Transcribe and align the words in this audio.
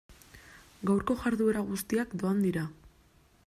Gaurko 0.91 1.17
jarduera 1.25 1.63
guztiak 1.69 2.19
doan 2.25 2.41
dira. 2.47 2.65